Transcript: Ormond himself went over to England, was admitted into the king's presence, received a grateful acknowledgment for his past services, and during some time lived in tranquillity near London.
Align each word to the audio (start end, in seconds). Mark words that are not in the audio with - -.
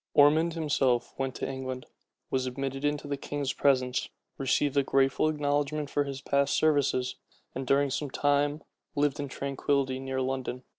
Ormond 0.15 0.55
himself 0.55 1.13
went 1.19 1.37
over 1.37 1.45
to 1.45 1.51
England, 1.51 1.85
was 2.31 2.47
admitted 2.47 2.83
into 2.83 3.07
the 3.07 3.17
king's 3.17 3.53
presence, 3.53 4.09
received 4.39 4.75
a 4.75 4.81
grateful 4.81 5.29
acknowledgment 5.29 5.91
for 5.91 6.05
his 6.05 6.21
past 6.21 6.55
services, 6.55 7.17
and 7.53 7.67
during 7.67 7.91
some 7.91 8.09
time 8.09 8.63
lived 8.95 9.19
in 9.19 9.27
tranquillity 9.27 9.99
near 9.99 10.19
London. 10.19 10.63